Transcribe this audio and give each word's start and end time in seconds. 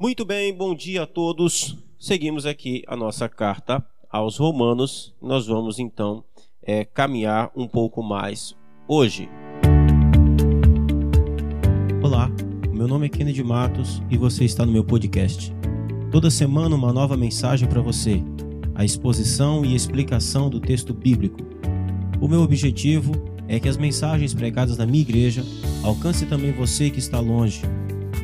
Muito 0.00 0.24
bem, 0.24 0.54
bom 0.54 0.76
dia 0.76 1.02
a 1.02 1.06
todos. 1.08 1.76
Seguimos 1.98 2.46
aqui 2.46 2.84
a 2.86 2.94
nossa 2.94 3.28
carta 3.28 3.84
aos 4.08 4.36
Romanos. 4.36 5.12
Nós 5.20 5.48
vamos 5.48 5.80
então 5.80 6.22
é, 6.62 6.84
caminhar 6.84 7.50
um 7.56 7.66
pouco 7.66 8.00
mais 8.00 8.54
hoje. 8.86 9.28
Olá, 12.00 12.30
meu 12.72 12.86
nome 12.86 13.06
é 13.06 13.08
Kennedy 13.08 13.42
Matos 13.42 14.00
e 14.08 14.16
você 14.16 14.44
está 14.44 14.64
no 14.64 14.70
meu 14.70 14.84
podcast. 14.84 15.52
Toda 16.12 16.30
semana 16.30 16.76
uma 16.76 16.92
nova 16.92 17.16
mensagem 17.16 17.68
para 17.68 17.80
você, 17.80 18.22
a 18.76 18.84
exposição 18.84 19.64
e 19.64 19.74
explicação 19.74 20.48
do 20.48 20.60
texto 20.60 20.94
bíblico. 20.94 21.40
O 22.20 22.28
meu 22.28 22.42
objetivo 22.42 23.14
é 23.48 23.58
que 23.58 23.68
as 23.68 23.76
mensagens 23.76 24.32
pregadas 24.32 24.78
na 24.78 24.86
minha 24.86 25.02
igreja 25.02 25.42
alcancem 25.82 26.28
também 26.28 26.52
você 26.52 26.88
que 26.88 27.00
está 27.00 27.18
longe. 27.18 27.62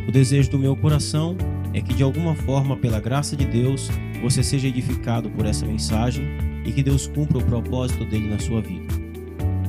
O 0.06 0.12
desejo 0.12 0.52
do 0.52 0.58
meu 0.58 0.76
coração 0.76 1.36
é 1.74 1.80
que 1.80 1.92
de 1.92 2.04
alguma 2.04 2.36
forma, 2.36 2.76
pela 2.76 3.00
graça 3.00 3.36
de 3.36 3.44
Deus, 3.44 3.90
você 4.22 4.42
seja 4.42 4.68
edificado 4.68 5.28
por 5.28 5.44
essa 5.44 5.66
mensagem 5.66 6.24
e 6.64 6.72
que 6.72 6.82
Deus 6.82 7.08
cumpra 7.08 7.38
o 7.38 7.44
propósito 7.44 8.04
dele 8.04 8.28
na 8.28 8.38
sua 8.38 8.62
vida. 8.62 8.94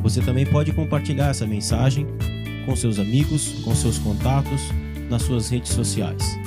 Você 0.03 0.21
também 0.21 0.45
pode 0.45 0.71
compartilhar 0.71 1.29
essa 1.29 1.47
mensagem 1.47 2.05
com 2.65 2.75
seus 2.75 2.99
amigos, 2.99 3.63
com 3.63 3.73
seus 3.73 3.97
contatos, 3.97 4.61
nas 5.09 5.23
suas 5.23 5.49
redes 5.49 5.71
sociais. 5.71 6.37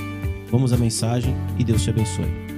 Vamos 0.48 0.72
à 0.72 0.76
mensagem 0.76 1.34
e 1.58 1.64
Deus 1.64 1.82
te 1.82 1.90
abençoe. 1.90 2.48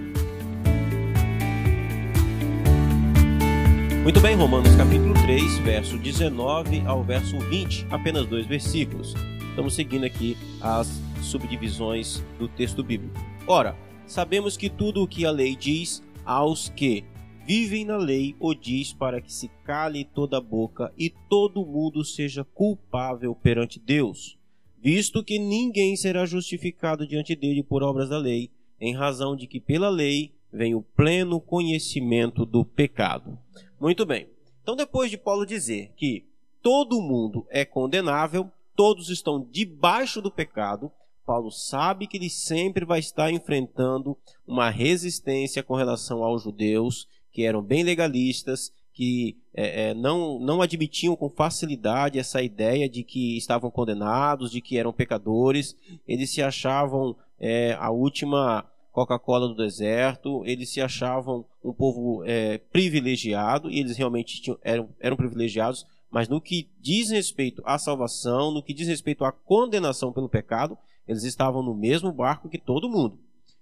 Muito 4.02 4.20
bem, 4.20 4.36
Romanos 4.36 4.74
capítulo 4.76 5.14
3, 5.14 5.58
verso 5.58 5.98
19 5.98 6.82
ao 6.86 7.02
verso 7.02 7.38
20, 7.38 7.86
apenas 7.90 8.26
dois 8.26 8.46
versículos. 8.46 9.14
Estamos 9.50 9.74
seguindo 9.74 10.04
aqui 10.04 10.36
as 10.60 11.00
subdivisões 11.22 12.22
do 12.38 12.48
texto 12.48 12.82
bíblico. 12.82 13.14
Ora, 13.46 13.76
sabemos 14.06 14.56
que 14.56 14.68
tudo 14.68 15.02
o 15.02 15.08
que 15.08 15.24
a 15.24 15.30
lei 15.30 15.56
diz 15.56 16.02
aos 16.24 16.68
que 16.68 17.04
vivem 17.46 17.84
na 17.84 17.96
lei 17.96 18.36
o 18.38 18.54
diz 18.54 18.92
para 18.92 19.20
que 19.20 19.32
se 19.32 19.48
cale 19.64 20.04
toda 20.04 20.38
a 20.38 20.40
boca 20.40 20.92
e 20.96 21.10
todo 21.28 21.66
mundo 21.66 22.04
seja 22.04 22.44
culpável 22.44 23.34
perante 23.34 23.80
Deus, 23.80 24.38
visto 24.78 25.24
que 25.24 25.38
ninguém 25.38 25.96
será 25.96 26.24
justificado 26.24 27.06
diante 27.06 27.34
dele 27.34 27.62
por 27.62 27.82
obras 27.82 28.08
da 28.08 28.18
lei, 28.18 28.50
em 28.80 28.94
razão 28.94 29.34
de 29.34 29.46
que 29.46 29.60
pela 29.60 29.88
lei 29.88 30.32
vem 30.52 30.74
o 30.74 30.82
pleno 30.82 31.40
conhecimento 31.40 32.44
do 32.44 32.64
pecado. 32.64 33.38
Muito 33.80 34.04
bem. 34.04 34.28
Então, 34.62 34.76
depois 34.76 35.10
de 35.10 35.18
Paulo 35.18 35.46
dizer 35.46 35.92
que 35.96 36.26
todo 36.62 37.00
mundo 37.00 37.46
é 37.50 37.64
condenável, 37.64 38.50
todos 38.76 39.10
estão 39.10 39.46
debaixo 39.50 40.20
do 40.20 40.30
pecado, 40.30 40.90
Paulo 41.30 41.52
sabe 41.52 42.08
que 42.08 42.16
ele 42.16 42.28
sempre 42.28 42.84
vai 42.84 42.98
estar 42.98 43.30
enfrentando 43.30 44.18
uma 44.44 44.68
resistência 44.68 45.62
com 45.62 45.76
relação 45.76 46.24
aos 46.24 46.42
judeus, 46.42 47.06
que 47.30 47.44
eram 47.44 47.62
bem 47.62 47.84
legalistas, 47.84 48.72
que 48.92 49.36
é, 49.54 49.90
é, 49.90 49.94
não, 49.94 50.40
não 50.40 50.60
admitiam 50.60 51.14
com 51.14 51.30
facilidade 51.30 52.18
essa 52.18 52.42
ideia 52.42 52.88
de 52.88 53.04
que 53.04 53.36
estavam 53.36 53.70
condenados, 53.70 54.50
de 54.50 54.60
que 54.60 54.76
eram 54.76 54.92
pecadores, 54.92 55.76
eles 56.04 56.30
se 56.30 56.42
achavam 56.42 57.14
é, 57.38 57.76
a 57.78 57.90
última 57.90 58.68
Coca-Cola 58.90 59.46
do 59.46 59.54
deserto, 59.54 60.44
eles 60.44 60.70
se 60.70 60.80
achavam 60.80 61.44
um 61.64 61.72
povo 61.72 62.24
é, 62.24 62.58
privilegiado, 62.58 63.70
e 63.70 63.78
eles 63.78 63.96
realmente 63.96 64.42
tinham, 64.42 64.58
eram, 64.64 64.88
eram 64.98 65.16
privilegiados, 65.16 65.86
mas 66.10 66.28
no 66.28 66.40
que 66.40 66.68
diz 66.80 67.08
respeito 67.10 67.62
à 67.64 67.78
salvação, 67.78 68.50
no 68.50 68.64
que 68.64 68.74
diz 68.74 68.88
respeito 68.88 69.24
à 69.24 69.30
condenação 69.30 70.12
pelo 70.12 70.28
pecado, 70.28 70.76
eles 71.06 71.24
estavam 71.24 71.62
no 71.62 71.74
mesmo 71.74 72.12
barco 72.12 72.48
que 72.48 72.58
todo 72.58 72.88
mundo. 72.88 73.18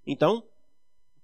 Então, 0.07 0.43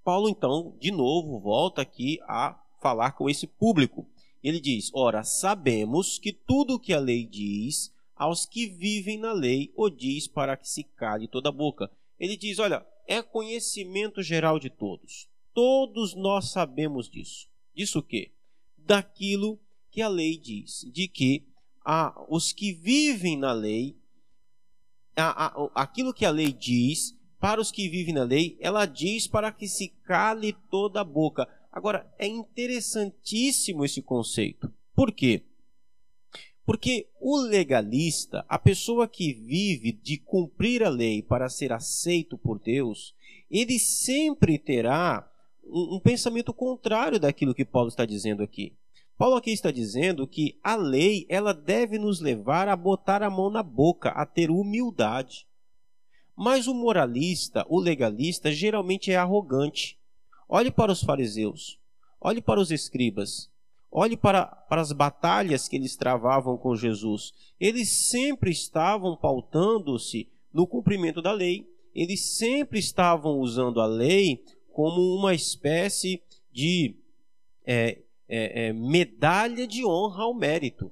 Paulo 0.03 0.29
então, 0.29 0.75
de 0.79 0.91
novo, 0.91 1.39
volta 1.39 1.83
aqui 1.83 2.20
a 2.29 2.59
falar 2.81 3.12
com 3.12 3.29
esse 3.29 3.47
público. 3.47 4.07
Ele 4.42 4.61
diz: 4.61 4.91
"Ora, 4.92 5.24
sabemos 5.24 6.19
que 6.19 6.33
tudo 6.33 6.74
o 6.74 6.80
que 6.80 6.92
a 6.92 6.98
lei 6.98 7.27
diz 7.27 7.92
aos 8.14 8.47
que 8.47 8.67
vivem 8.67 9.19
na 9.19 9.33
lei 9.33 9.73
o 9.74 9.89
diz 9.89 10.29
para 10.29 10.57
que 10.57 10.69
se 10.69 10.85
cale 10.85 11.27
toda 11.27 11.48
a 11.48 11.53
boca." 11.53 11.91
Ele 12.19 12.36
diz: 12.36 12.58
"Olha, 12.58 12.86
é 13.07 13.23
conhecimento 13.23 14.23
geral 14.23 14.58
de 14.58 14.70
todos. 14.70 15.29
Todos 15.53 16.14
nós 16.14 16.51
sabemos 16.51 17.08
disso. 17.08 17.48
Disso 17.74 18.01
o 18.01 18.03
quê? 18.03 18.30
Daquilo 18.77 19.58
que 19.91 20.03
a 20.03 20.08
lei 20.08 20.36
diz, 20.36 20.85
de 20.92 21.07
que 21.07 21.45
ah, 21.85 22.14
os 22.29 22.53
que 22.53 22.73
vivem 22.73 23.36
na 23.36 23.53
lei 23.53 23.97
a, 25.17 25.47
a, 25.47 25.70
aquilo 25.75 26.14
que 26.14 26.25
a 26.25 26.30
lei 26.30 26.52
diz 26.52 27.17
para 27.41 27.61
os 27.61 27.70
que 27.70 27.89
vivem 27.89 28.14
na 28.14 28.25
lei, 28.25 28.57
ela 28.61 28.86
diz 28.86 29.27
para 29.27 29.52
que 29.52 29.69
se 29.69 29.89
cale 30.05 30.55
toda 30.70 31.02
a 31.02 31.05
boca. 31.05 31.47
Agora, 31.70 32.11
é 32.19 32.27
interessantíssimo 32.27 33.85
esse 33.85 34.01
conceito. 34.01 34.73
Por 34.95 35.13
quê? 35.13 35.42
Porque 36.64 37.08
o 37.20 37.36
legalista, 37.36 38.45
a 38.48 38.58
pessoa 38.58 39.07
que 39.07 39.35
vive 39.35 39.92
de 39.92 40.17
cumprir 40.17 40.83
a 40.83 40.89
lei 40.89 41.23
para 41.23 41.51
ser 41.51 41.73
aceito 41.73 42.39
por 42.39 42.58
Deus, 42.58 43.14
ele 43.51 43.79
sempre 43.79 44.58
terá 44.58 45.30
um, 45.63 45.97
um 45.97 46.01
pensamento 46.01 46.55
contrário 46.55 47.20
daquilo 47.20 47.55
que 47.55 47.64
Paulo 47.64 47.89
está 47.89 48.07
dizendo 48.07 48.42
aqui. 48.42 48.74
Paulo 49.17 49.36
aqui 49.36 49.52
está 49.52 49.70
dizendo 49.70 50.27
que 50.27 50.58
a 50.63 50.75
lei 50.75 51.25
ela 51.29 51.55
deve 51.55 51.98
nos 51.98 52.20
levar 52.20 52.67
a 52.69 52.75
botar 52.75 53.23
a 53.23 53.30
mão 53.30 53.48
na 53.48 53.63
boca, 53.63 54.11
a 54.11 54.27
ter 54.27 54.51
humildade. 54.51 55.47
Mas 56.36 56.67
o 56.67 56.75
moralista, 56.75 57.64
o 57.69 57.79
legalista, 57.79 58.51
geralmente 58.51 59.13
é 59.13 59.17
arrogante. 59.17 59.97
Olhe 60.48 60.70
para 60.70 60.91
os 60.91 61.01
fariseus, 61.01 61.79
olhe 62.20 62.42
para 62.42 62.61
os 62.61 62.73
escribas, 62.73 63.48
olhe 63.91 64.17
para, 64.17 64.47
para 64.47 64.80
as 64.80 64.91
batalhas 64.91 65.69
que 65.69 65.77
eles 65.77 65.95
travavam 65.95 66.58
com 66.58 66.74
Jesus. 66.74 67.33
Eles 67.58 68.08
sempre 68.08 68.51
estavam 68.51 69.17
pautando-se 69.17 70.29
no 70.53 70.67
cumprimento 70.67 71.23
da 71.23 71.33
lei, 71.33 71.69
eles 71.95 72.36
sempre 72.36 72.80
estavam 72.80 73.39
usando 73.39 73.80
a 73.80 73.86
lei 73.86 74.45
como 74.73 75.01
uma 75.17 75.35
espécie 75.35 76.20
de 76.53 76.97
é, 77.64 78.04
é, 78.29 78.67
é, 78.67 78.73
medalha 78.73 79.67
de 79.67 79.85
honra 79.85 80.24
ao 80.24 80.35
mérito. 80.35 80.90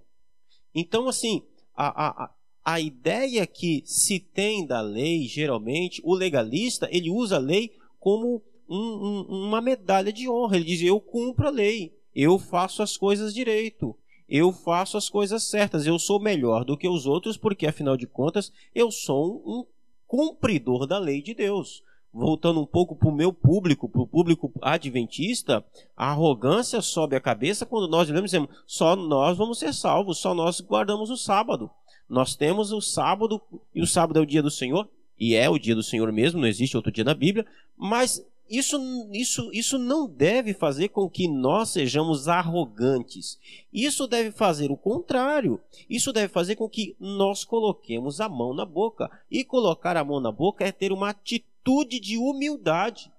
Então, 0.75 1.09
assim, 1.09 1.43
a, 1.75 2.25
a, 2.25 2.34
a 2.65 2.81
ideia 2.81 3.47
que 3.47 3.82
se 3.84 4.20
tem 4.20 4.66
da 4.66 4.81
lei, 4.81 5.26
geralmente, 5.26 6.00
o 6.04 6.15
legalista, 6.15 6.88
ele 6.91 7.10
usa 7.10 7.37
a 7.37 7.38
lei 7.38 7.72
como 7.98 8.43
um, 8.69 8.78
um, 8.78 9.47
uma 9.47 9.60
medalha 9.60 10.12
de 10.12 10.28
honra. 10.28 10.56
Ele 10.56 10.65
diz: 10.65 10.82
Eu 10.82 11.00
cumpro 11.00 11.47
a 11.47 11.50
lei, 11.50 11.93
eu 12.15 12.38
faço 12.38 12.82
as 12.82 12.97
coisas 12.97 13.34
direito, 13.34 13.97
eu 14.28 14.53
faço 14.53 14.97
as 14.97 15.09
coisas 15.09 15.43
certas, 15.43 15.87
eu 15.87 15.99
sou 15.99 16.20
melhor 16.20 16.64
do 16.64 16.76
que 16.76 16.88
os 16.88 17.06
outros, 17.06 17.37
porque 17.37 17.66
afinal 17.66 17.97
de 17.97 18.06
contas 18.06 18.53
eu 18.75 18.91
sou 18.91 19.43
um 19.47 19.66
cumpridor 20.06 20.87
da 20.87 20.99
lei 20.99 21.22
de 21.22 21.34
Deus 21.34 21.82
voltando 22.12 22.61
um 22.61 22.67
pouco 22.67 22.95
para 22.95 23.09
o 23.09 23.15
meu 23.15 23.33
público, 23.33 23.89
para 23.89 24.03
o 24.03 24.06
público 24.06 24.53
adventista, 24.61 25.65
a 25.97 26.11
arrogância 26.11 26.81
sobe 26.83 27.17
a 27.17 27.21
cabeça 27.21 27.65
quando 27.65 27.89
nós 27.89 28.06
dizemos 28.06 28.49
só 28.67 28.95
nós 28.95 29.37
vamos 29.37 29.59
ser 29.59 29.73
salvos, 29.73 30.19
só 30.19 30.34
nós 30.34 30.61
guardamos 30.61 31.11
o 31.11 31.17
sábado. 31.17 31.71
Nós 32.09 32.37
temos 32.37 32.73
o 32.73 32.81
sábado, 32.81 33.41
e 33.75 33.81
o 33.81 33.87
sábado 33.87 34.19
é 34.19 34.23
o 34.23 34.27
dia 34.27 34.43
do 34.43 34.50
Senhor, 34.50 34.89
e 35.19 35.34
é 35.34 35.49
o 35.49 35.59
dia 35.59 35.75
do 35.75 35.83
Senhor 35.83 36.12
mesmo, 36.12 36.41
não 36.41 36.49
existe 36.49 36.77
outro 36.77 36.93
dia 36.93 37.05
na 37.05 37.15
Bíblia, 37.15 37.47
mas 37.77 38.23
isso, 38.48 38.78
isso, 39.12 39.50
isso 39.53 39.78
não 39.78 40.06
deve 40.06 40.53
fazer 40.53 40.88
com 40.88 41.08
que 41.08 41.26
nós 41.26 41.70
sejamos 41.70 42.28
arrogantes. 42.28 43.38
Isso 43.72 44.06
deve 44.06 44.30
fazer 44.30 44.70
o 44.70 44.76
contrário. 44.76 45.60
Isso 45.88 46.12
deve 46.12 46.28
fazer 46.28 46.56
com 46.56 46.69
que 46.69 46.94
nós 47.00 47.44
coloquemos 47.44 48.20
a 48.20 48.28
mão 48.28 48.52
na 48.52 48.64
boca. 48.64 49.10
E 49.31 49.44
colocar 49.44 49.97
a 49.97 50.04
mão 50.04 50.20
na 50.20 50.31
boca 50.31 50.64
é 50.64 50.72
ter 50.72 50.92
uma 50.92 51.10
atitude 51.10 51.98
de 51.98 52.19
humildade. 52.19 53.11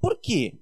Por 0.00 0.18
quê? 0.18 0.54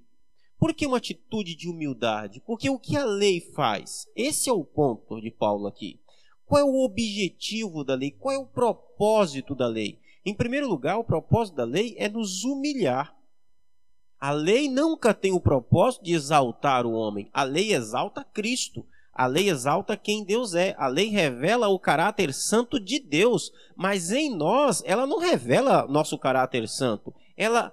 Por 0.58 0.73
que 0.73 0.87
uma 0.87 0.99
atitude 0.99 1.55
de 1.55 1.69
humildade? 1.69 2.40
Porque 2.46 2.70
o 2.70 2.79
que 2.79 2.96
a 2.96 3.05
lei 3.05 3.40
faz? 3.40 4.08
Esse 4.14 4.49
é 4.49 4.52
o 4.52 4.64
ponto 4.64 5.20
de 5.20 5.31
Paulo 5.31 5.67
aqui. 5.67 5.99
Qual 6.46 6.61
é 6.61 6.64
o 6.64 6.84
objetivo 6.84 7.82
da 7.82 7.94
lei? 7.94 8.12
Qual 8.12 8.34
é 8.34 8.38
o 8.38 8.46
propósito 8.46 9.55
da 9.55 9.67
lei? 9.67 9.99
Em 10.25 10.34
primeiro 10.34 10.69
lugar, 10.69 10.96
o 10.99 11.05
propósito 11.05 11.56
da 11.56 11.64
lei 11.64 11.94
é 11.99 12.08
nos 12.08 12.44
humilhar. 12.44 13.14
A 14.25 14.31
lei 14.31 14.71
nunca 14.71 15.12
tem 15.12 15.32
o 15.32 15.38
propósito 15.38 16.03
de 16.05 16.15
exaltar 16.15 16.87
o 16.87 16.93
homem. 16.93 17.29
A 17.31 17.43
lei 17.43 17.75
exalta 17.75 18.25
Cristo. 18.25 18.82
A 19.12 19.26
lei 19.26 19.50
exalta 19.50 19.99
quem 19.99 20.25
Deus 20.25 20.55
é. 20.55 20.75
A 20.79 20.87
lei 20.87 21.11
revela 21.11 21.69
o 21.69 21.79
caráter 21.79 22.32
santo 22.32 22.81
de 22.81 22.99
Deus. 22.99 23.53
Mas 23.76 24.11
em 24.11 24.35
nós, 24.35 24.82
ela 24.87 25.06
não 25.06 25.19
revela 25.19 25.87
nosso 25.87 26.17
caráter 26.17 26.67
santo. 26.67 27.12
Ela, 27.37 27.71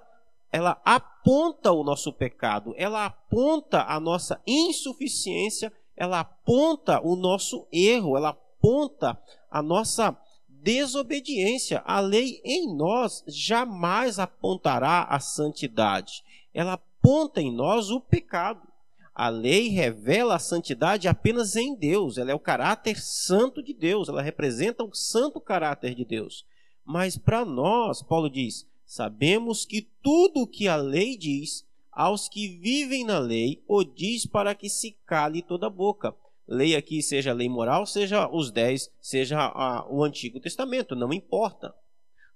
ela 0.52 0.78
aponta 0.84 1.72
o 1.72 1.82
nosso 1.82 2.12
pecado. 2.12 2.74
Ela 2.76 3.06
aponta 3.06 3.84
a 3.84 3.98
nossa 3.98 4.38
insuficiência. 4.46 5.72
Ela 5.96 6.20
aponta 6.20 7.00
o 7.02 7.16
nosso 7.16 7.66
erro. 7.72 8.14
Ela 8.14 8.28
aponta 8.28 9.18
a 9.50 9.62
nossa 9.62 10.14
desobediência. 10.46 11.82
A 11.86 11.98
lei 11.98 12.42
em 12.44 12.76
nós 12.76 13.24
jamais 13.26 14.18
apontará 14.18 15.04
a 15.04 15.18
santidade. 15.18 16.22
Ela 16.54 16.74
aponta 16.74 17.40
em 17.40 17.52
nós 17.52 17.90
o 17.90 18.00
pecado. 18.00 18.66
A 19.14 19.28
lei 19.28 19.68
revela 19.68 20.36
a 20.36 20.38
santidade 20.38 21.06
apenas 21.06 21.56
em 21.56 21.74
Deus. 21.74 22.16
Ela 22.16 22.30
é 22.30 22.34
o 22.34 22.40
caráter 22.40 22.98
santo 22.98 23.62
de 23.62 23.74
Deus. 23.74 24.08
Ela 24.08 24.22
representa 24.22 24.82
o 24.82 24.94
santo 24.94 25.40
caráter 25.40 25.94
de 25.94 26.04
Deus. 26.04 26.46
Mas 26.84 27.16
para 27.16 27.44
nós, 27.44 28.02
Paulo 28.02 28.30
diz, 28.30 28.66
sabemos 28.84 29.64
que 29.64 29.88
tudo 30.02 30.42
o 30.42 30.46
que 30.46 30.66
a 30.66 30.76
lei 30.76 31.16
diz, 31.16 31.66
aos 31.90 32.28
que 32.28 32.48
vivem 32.48 33.04
na 33.04 33.18
lei, 33.18 33.62
o 33.68 33.84
diz 33.84 34.26
para 34.26 34.54
que 34.54 34.68
se 34.68 34.96
cale 35.06 35.42
toda 35.42 35.66
a 35.66 35.70
boca. 35.70 36.14
Lei 36.48 36.74
aqui 36.74 37.02
seja 37.02 37.30
a 37.30 37.34
lei 37.34 37.48
moral, 37.48 37.86
seja 37.86 38.28
os 38.28 38.50
dez, 38.50 38.90
seja 39.00 39.38
a, 39.38 39.86
o 39.88 40.02
Antigo 40.02 40.40
Testamento, 40.40 40.96
não 40.96 41.12
importa. 41.12 41.74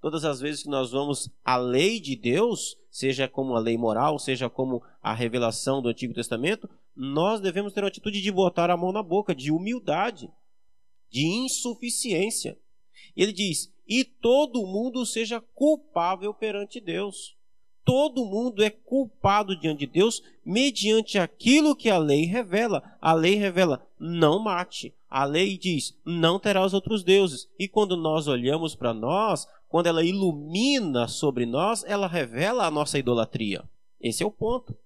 Todas 0.01 0.25
as 0.25 0.41
vezes 0.41 0.63
que 0.63 0.69
nós 0.69 0.93
vamos 0.93 1.29
à 1.45 1.57
lei 1.57 1.99
de 1.99 2.15
Deus, 2.15 2.79
seja 2.97 3.29
como 3.29 3.55
a 3.55 3.59
lei 3.59 3.77
moral, 3.77 4.19
seja 4.19 4.49
como 4.49 4.83
a 5.03 5.13
revelação 5.13 5.83
do 5.83 5.91
Antigo 5.91 6.15
Testamento, 6.15 6.67
nós 6.97 7.43
devemos 7.43 7.75
ter 7.75 7.83
uma 7.83 7.89
atitude 7.89 8.23
de 8.23 8.33
botar 8.33 8.71
a 8.71 8.77
mão 8.77 8.91
na 8.91 9.03
boca, 9.03 9.35
de 9.35 9.53
humildade, 9.53 10.31
de 11.11 11.27
insuficiência. 11.27 12.59
Ele 13.15 13.33
diz: 13.33 13.71
e 13.87 14.03
todo 14.03 14.67
mundo 14.67 15.05
seja 15.05 15.43
culpável 15.43 16.33
perante 16.33 16.81
Deus. 16.81 17.37
Todo 17.85 18.25
mundo 18.25 18.65
é 18.65 18.71
culpado 18.71 19.55
diante 19.61 19.81
de 19.81 19.93
Deus 19.93 20.23
mediante 20.43 21.19
aquilo 21.19 21.77
que 21.77 21.91
a 21.91 21.99
lei 21.99 22.25
revela. 22.25 22.97
A 22.99 23.13
lei 23.13 23.35
revela: 23.35 23.87
não 24.01 24.39
mate. 24.39 24.95
A 25.09 25.25
lei 25.25 25.57
diz: 25.57 25.97
não 26.05 26.39
terás 26.39 26.75
outros 26.75 27.03
deuses. 27.03 27.49
E 27.59 27.69
quando 27.69 27.97
nós 27.97 28.27
olhamos 28.27 28.75
para 28.75 28.93
nós, 28.93 29.47
quando 29.69 29.87
ela 29.87 30.05
ilumina 30.05 31.09
sobre 31.09 31.47
nós, 31.47 31.85
ela 31.85 32.07
revela 32.07 32.67
a 32.67 32.71
nossa 32.71 32.99
idolatria. 32.99 33.65
Esse 34.01 34.23
é 34.23 34.27
o 34.27 34.31
ponto. 34.31 34.77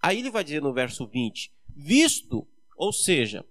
Aí 0.00 0.20
ele 0.20 0.30
vai 0.30 0.44
dizer 0.44 0.62
no 0.62 0.72
verso 0.72 1.06
20: 1.06 1.52
visto, 1.74 2.46
ou 2.76 2.92
seja, 2.92 3.44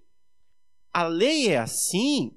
a 0.92 1.06
lei 1.06 1.48
é 1.48 1.58
assim 1.58 2.34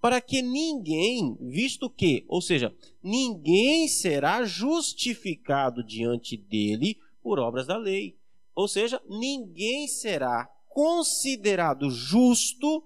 para 0.00 0.20
que 0.20 0.42
ninguém, 0.42 1.34
visto 1.40 1.88
que, 1.88 2.26
ou 2.28 2.42
seja, 2.42 2.74
ninguém 3.02 3.88
será 3.88 4.44
justificado 4.44 5.82
diante 5.82 6.36
dele 6.36 6.98
por 7.22 7.38
obras 7.38 7.66
da 7.66 7.78
lei. 7.78 8.18
Ou 8.54 8.68
seja, 8.68 9.00
ninguém 9.08 9.88
será 9.88 10.46
considerado 10.68 11.88
justo, 11.88 12.84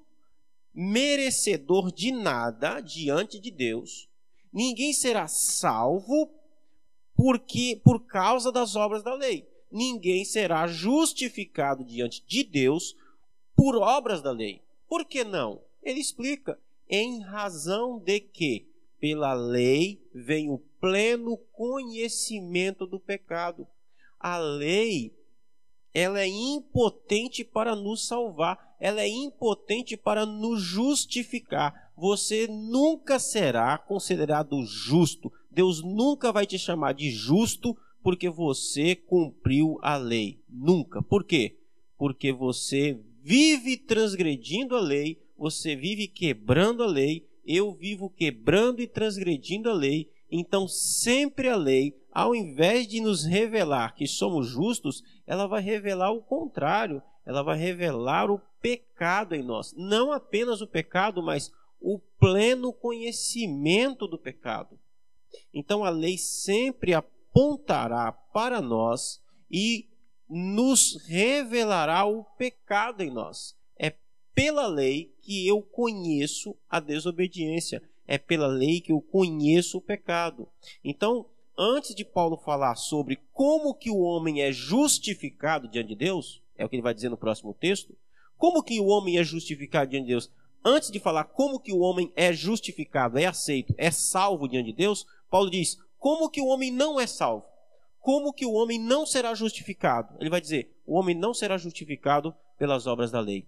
merecedor 0.80 1.90
de 1.90 2.12
nada 2.12 2.80
diante 2.80 3.40
de 3.40 3.50
Deus. 3.50 4.08
Ninguém 4.52 4.92
será 4.92 5.26
salvo 5.26 6.32
porque 7.16 7.80
por 7.82 8.06
causa 8.06 8.52
das 8.52 8.76
obras 8.76 9.02
da 9.02 9.12
lei. 9.12 9.44
Ninguém 9.72 10.24
será 10.24 10.68
justificado 10.68 11.84
diante 11.84 12.24
de 12.24 12.44
Deus 12.44 12.94
por 13.56 13.74
obras 13.74 14.22
da 14.22 14.30
lei. 14.30 14.62
Por 14.88 15.04
que 15.04 15.24
não? 15.24 15.60
Ele 15.82 15.98
explica 15.98 16.56
em 16.88 17.22
razão 17.22 17.98
de 17.98 18.20
que 18.20 18.68
pela 19.00 19.34
lei 19.34 20.00
vem 20.14 20.48
o 20.48 20.58
pleno 20.80 21.36
conhecimento 21.52 22.86
do 22.86 23.00
pecado. 23.00 23.66
A 24.16 24.38
lei 24.38 25.12
ela 25.92 26.20
é 26.20 26.28
impotente 26.28 27.42
para 27.42 27.74
nos 27.74 28.06
salvar, 28.06 28.67
ela 28.80 29.00
é 29.02 29.08
impotente 29.08 29.96
para 29.96 30.24
nos 30.24 30.62
justificar. 30.62 31.92
Você 31.96 32.46
nunca 32.46 33.18
será 33.18 33.76
considerado 33.76 34.64
justo. 34.64 35.32
Deus 35.50 35.82
nunca 35.82 36.30
vai 36.30 36.46
te 36.46 36.58
chamar 36.58 36.94
de 36.94 37.10
justo 37.10 37.76
porque 38.02 38.30
você 38.30 38.94
cumpriu 38.94 39.78
a 39.82 39.96
lei. 39.96 40.40
Nunca. 40.48 41.02
Por 41.02 41.24
quê? 41.24 41.58
Porque 41.96 42.32
você 42.32 42.98
vive 43.22 43.76
transgredindo 43.76 44.76
a 44.76 44.80
lei, 44.80 45.20
você 45.36 45.74
vive 45.74 46.06
quebrando 46.06 46.82
a 46.82 46.86
lei, 46.86 47.26
eu 47.44 47.72
vivo 47.72 48.08
quebrando 48.08 48.80
e 48.80 48.86
transgredindo 48.86 49.68
a 49.68 49.72
lei. 49.72 50.08
Então, 50.30 50.68
sempre 50.68 51.48
a 51.48 51.56
lei, 51.56 51.94
ao 52.12 52.34
invés 52.34 52.86
de 52.86 53.00
nos 53.00 53.24
revelar 53.24 53.94
que 53.94 54.06
somos 54.06 54.46
justos, 54.46 55.02
ela 55.26 55.46
vai 55.46 55.62
revelar 55.62 56.12
o 56.12 56.22
contrário. 56.22 57.02
Ela 57.26 57.42
vai 57.42 57.58
revelar 57.58 58.30
o 58.30 58.40
pecado 58.60 59.34
em 59.34 59.42
nós. 59.42 59.74
Não 59.76 60.12
apenas 60.12 60.60
o 60.60 60.66
pecado, 60.66 61.22
mas 61.22 61.52
o 61.80 61.98
pleno 62.18 62.72
conhecimento 62.72 64.06
do 64.06 64.18
pecado. 64.18 64.78
Então, 65.52 65.84
a 65.84 65.90
lei 65.90 66.18
sempre 66.18 66.94
apontará 66.94 68.12
para 68.12 68.60
nós 68.60 69.22
e 69.50 69.88
nos 70.28 70.96
revelará 71.06 72.04
o 72.04 72.24
pecado 72.24 73.02
em 73.02 73.10
nós 73.10 73.58
pela 74.38 74.68
lei 74.68 75.12
que 75.20 75.48
eu 75.48 75.60
conheço 75.60 76.56
a 76.70 76.78
desobediência, 76.78 77.82
é 78.06 78.16
pela 78.16 78.46
lei 78.46 78.80
que 78.80 78.92
eu 78.92 79.00
conheço 79.00 79.78
o 79.78 79.80
pecado. 79.80 80.48
Então, 80.84 81.26
antes 81.58 81.92
de 81.92 82.04
Paulo 82.04 82.36
falar 82.36 82.76
sobre 82.76 83.18
como 83.32 83.74
que 83.74 83.90
o 83.90 83.98
homem 83.98 84.40
é 84.40 84.52
justificado 84.52 85.66
diante 85.66 85.88
de 85.88 85.96
Deus, 85.96 86.40
é 86.56 86.64
o 86.64 86.68
que 86.68 86.76
ele 86.76 86.84
vai 86.84 86.94
dizer 86.94 87.08
no 87.08 87.16
próximo 87.16 87.52
texto, 87.52 87.98
como 88.38 88.62
que 88.62 88.80
o 88.80 88.86
homem 88.86 89.18
é 89.18 89.24
justificado 89.24 89.90
diante 89.90 90.04
de 90.04 90.12
Deus, 90.12 90.30
antes 90.64 90.90
de 90.90 90.98
falar 90.98 91.24
como 91.24 91.60
que 91.60 91.72
o 91.72 91.80
homem 91.80 92.10
é 92.16 92.32
justificado, 92.32 93.18
é 93.18 93.26
aceito, 93.26 93.74
é 93.76 93.90
salvo 93.90 94.48
diante 94.48 94.66
de 94.66 94.76
Deus, 94.76 95.04
Paulo 95.30 95.50
diz: 95.50 95.76
como 95.98 96.30
que 96.30 96.40
o 96.40 96.46
homem 96.46 96.70
não 96.70 96.98
é 96.98 97.06
salvo? 97.06 97.44
Como 98.00 98.32
que 98.32 98.46
o 98.46 98.52
homem 98.52 98.78
não 98.78 99.04
será 99.04 99.34
justificado? 99.34 100.14
Ele 100.20 100.30
vai 100.30 100.40
dizer: 100.40 100.72
o 100.86 100.96
homem 100.96 101.14
não 101.14 101.34
será 101.34 101.58
justificado 101.58 102.34
pelas 102.58 102.86
obras 102.86 103.10
da 103.10 103.20
lei. 103.20 103.46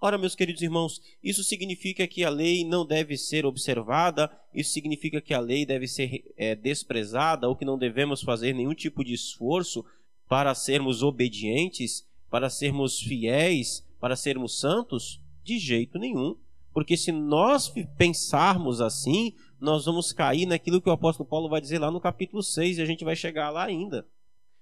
Ora, 0.00 0.18
meus 0.18 0.34
queridos 0.34 0.60
irmãos, 0.60 1.00
isso 1.22 1.42
significa 1.42 2.06
que 2.06 2.24
a 2.24 2.28
lei 2.28 2.64
não 2.64 2.84
deve 2.84 3.16
ser 3.16 3.46
observada, 3.46 4.30
isso 4.52 4.72
significa 4.72 5.20
que 5.20 5.32
a 5.32 5.40
lei 5.40 5.64
deve 5.64 5.86
ser 5.86 6.24
é, 6.36 6.54
desprezada 6.54 7.48
ou 7.48 7.56
que 7.56 7.64
não 7.64 7.78
devemos 7.78 8.20
fazer 8.20 8.52
nenhum 8.52 8.74
tipo 8.74 9.02
de 9.02 9.14
esforço 9.14 9.84
para 10.28 10.54
sermos 10.54 11.02
obedientes, 11.02 12.06
para 12.28 12.50
sermos 12.50 13.00
fiéis, 13.00 13.86
para 14.04 14.16
sermos 14.16 14.60
santos? 14.60 15.18
De 15.42 15.58
jeito 15.58 15.98
nenhum. 15.98 16.36
Porque 16.74 16.94
se 16.94 17.10
nós 17.10 17.72
pensarmos 17.96 18.82
assim, 18.82 19.32
nós 19.58 19.86
vamos 19.86 20.12
cair 20.12 20.44
naquilo 20.44 20.78
que 20.82 20.90
o 20.90 20.92
apóstolo 20.92 21.26
Paulo 21.26 21.48
vai 21.48 21.58
dizer 21.58 21.78
lá 21.78 21.90
no 21.90 22.02
capítulo 22.02 22.42
6 22.42 22.76
e 22.76 22.82
a 22.82 22.84
gente 22.84 23.02
vai 23.02 23.16
chegar 23.16 23.48
lá 23.48 23.64
ainda. 23.64 24.06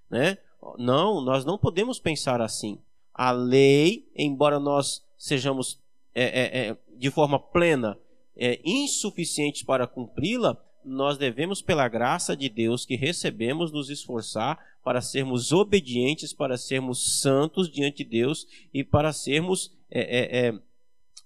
Né? 0.09 0.39
Não, 0.79 1.21
nós 1.21 1.45
não 1.45 1.59
podemos 1.59 1.99
pensar 1.99 2.41
assim. 2.41 2.81
A 3.13 3.33
lei, 3.33 4.09
embora 4.15 4.61
nós 4.61 5.05
sejamos 5.19 5.81
é, 6.15 6.23
é, 6.23 6.69
é, 6.69 6.79
de 6.97 7.11
forma 7.11 7.37
plena 7.37 7.99
é, 8.37 8.61
insuficientes 8.65 9.65
para 9.65 9.89
cumpri-la, 9.89 10.57
nós 10.85 11.19
devemos, 11.19 11.63
pela 11.63 11.89
graça 11.89 12.37
de 12.37 12.49
Deus 12.49 12.85
que 12.85 12.97
recebemos, 12.97 13.73
nos 13.73 13.91
esforçar 13.91 14.59
para 14.85 15.01
sermos 15.01 15.53
obedientes, 15.53 16.33
para 16.33 16.57
sermos 16.57 17.21
santos 17.21 17.71
diante 17.71 18.05
de 18.05 18.11
Deus 18.11 18.47
e 18.73 18.83
para 18.83 19.13
sermos 19.13 19.73
é, 19.91 20.49
é, 20.49 20.55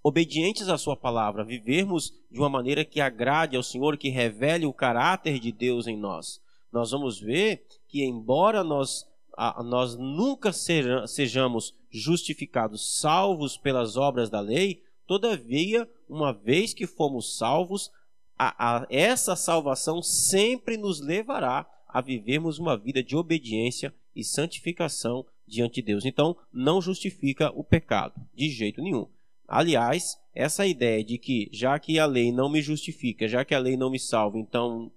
obedientes 0.02 0.68
à 0.68 0.76
Sua 0.76 0.96
palavra, 0.96 1.44
vivermos 1.44 2.12
de 2.30 2.38
uma 2.38 2.48
maneira 2.48 2.84
que 2.84 3.00
agrade 3.00 3.56
ao 3.56 3.62
Senhor, 3.62 3.96
que 3.96 4.08
revele 4.08 4.66
o 4.66 4.72
caráter 4.72 5.38
de 5.38 5.50
Deus 5.50 5.86
em 5.86 5.96
nós. 5.96 6.40
Nós 6.72 6.90
vamos 6.90 7.18
ver 7.18 7.66
que, 7.88 8.04
embora 8.04 8.62
nós 8.62 9.06
a, 9.36 9.62
nós 9.62 9.96
nunca 9.96 10.50
sejamos 10.52 11.75
justificados, 11.90 12.98
salvos 12.98 13.56
pelas 13.56 13.96
obras 13.96 14.30
da 14.30 14.40
lei, 14.40 14.82
todavia, 15.06 15.88
uma 16.08 16.32
vez 16.32 16.72
que 16.72 16.86
fomos 16.86 17.36
salvos, 17.36 17.90
a, 18.38 18.76
a, 18.76 18.87
essa 18.90 19.35
salvação 19.35 20.02
sempre 20.02 20.76
nos 20.76 21.00
levará 21.00 21.66
a 21.88 22.00
vivermos 22.00 22.59
uma 22.59 22.76
vida 22.76 23.02
de 23.02 23.16
obediência 23.16 23.95
e 24.14 24.23
santificação 24.23 25.25
diante 25.47 25.76
de 25.76 25.83
Deus. 25.83 26.05
Então, 26.05 26.37
não 26.52 26.81
justifica 26.81 27.50
o 27.55 27.62
pecado, 27.62 28.14
de 28.35 28.50
jeito 28.50 28.83
nenhum. 28.83 29.07
Aliás, 29.47 30.19
essa 30.35 30.66
ideia 30.66 31.05
de 31.05 31.19
que, 31.19 31.49
já 31.52 31.78
que 31.78 31.99
a 31.99 32.07
lei 32.07 32.33
não 32.33 32.49
me 32.49 32.61
justifica, 32.61 33.28
já 33.28 33.45
que 33.45 33.55
a 33.55 33.59
lei 33.59 33.76
não 33.76 33.90
me 33.90 33.99
salva, 33.99 34.38
então 34.38 34.90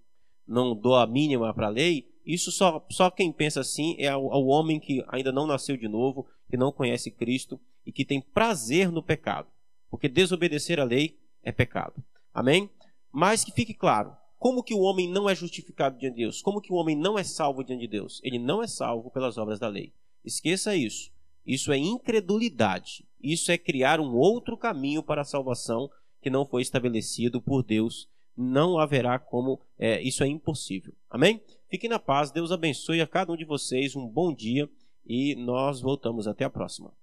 não 0.47 0.75
dou 0.75 0.95
a 0.95 1.05
mínima 1.05 1.53
para 1.53 1.67
a 1.67 1.69
lei, 1.69 2.09
isso 2.25 2.51
só, 2.51 2.85
só 2.89 3.09
quem 3.09 3.31
pensa 3.31 3.61
assim 3.61 3.95
é 3.99 4.15
o, 4.15 4.21
o 4.21 4.47
homem 4.47 4.79
que 4.79 5.03
ainda 5.07 5.31
não 5.31 5.47
nasceu 5.47 5.77
de 5.77 5.87
novo, 5.87 6.27
que 6.49 6.57
não 6.57 6.71
conhece 6.71 7.11
Cristo 7.11 7.59
e 7.85 7.91
que 7.91 8.03
tem 8.03 8.21
prazer 8.21 8.91
no 8.91 9.03
pecado. 9.03 9.47
Porque 9.89 10.09
desobedecer 10.09 10.79
a 10.79 10.83
lei 10.83 11.17
é 11.43 11.51
pecado. 11.51 12.03
Amém? 12.33 12.69
Mas 13.11 13.43
que 13.43 13.51
fique 13.51 13.73
claro, 13.73 14.15
como 14.37 14.63
que 14.63 14.73
o 14.73 14.81
homem 14.81 15.09
não 15.09 15.29
é 15.29 15.35
justificado 15.35 15.97
diante 15.97 16.15
de 16.15 16.21
Deus? 16.21 16.41
Como 16.41 16.61
que 16.61 16.71
o 16.71 16.75
homem 16.75 16.95
não 16.95 17.17
é 17.17 17.23
salvo 17.23 17.63
diante 17.63 17.81
de 17.81 17.87
Deus? 17.87 18.21
Ele 18.23 18.39
não 18.39 18.63
é 18.63 18.67
salvo 18.67 19.11
pelas 19.11 19.37
obras 19.37 19.59
da 19.59 19.67
lei. 19.67 19.93
Esqueça 20.23 20.75
isso. 20.75 21.11
Isso 21.45 21.71
é 21.71 21.77
incredulidade. 21.77 23.05
Isso 23.21 23.51
é 23.51 23.57
criar 23.57 23.99
um 23.99 24.15
outro 24.15 24.55
caminho 24.55 25.03
para 25.03 25.21
a 25.21 25.25
salvação 25.25 25.89
que 26.21 26.29
não 26.29 26.45
foi 26.45 26.61
estabelecido 26.61 27.41
por 27.41 27.63
Deus 27.63 28.07
não 28.39 28.79
haverá 28.79 29.19
como, 29.19 29.59
é, 29.77 30.01
isso 30.01 30.23
é 30.23 30.27
impossível. 30.27 30.93
Amém? 31.09 31.43
Fiquem 31.69 31.89
na 31.89 31.99
paz, 31.99 32.31
Deus 32.31 32.53
abençoe 32.53 33.01
a 33.01 33.07
cada 33.07 33.33
um 33.33 33.35
de 33.35 33.43
vocês, 33.43 33.97
um 33.97 34.07
bom 34.07 34.33
dia 34.33 34.69
e 35.05 35.35
nós 35.35 35.81
voltamos 35.81 36.25
até 36.25 36.45
a 36.45 36.49
próxima. 36.49 36.93